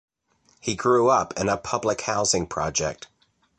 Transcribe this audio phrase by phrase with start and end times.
[0.59, 3.07] He grew up in a public housing project.